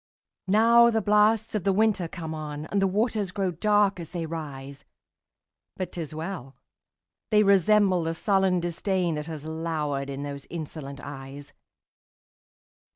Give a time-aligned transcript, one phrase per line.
[0.47, 4.25] Now the blasts of the winter come on, And the waters grow dark as they
[4.25, 4.83] rise!
[5.77, 11.53] But 't is well!—they resemble the sullen disdainThat has lowered in those insolent eyes.